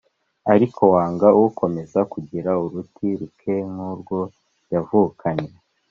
ariko 0.53 0.81
waga 0.93 1.27
akomeza 1.47 1.99
kugira 2.11 2.51
uruti 2.65 3.07
ruke 3.19 3.53
nk'urwo 3.71 4.19
yavukanye, 4.73 5.49